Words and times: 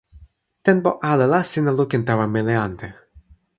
tenpo 0.67 0.89
ale 1.09 1.25
la 1.33 1.41
sina 1.51 1.71
lukin 1.77 2.03
tawa 2.07 2.25
meli 2.33 2.55
ante. 2.67 2.87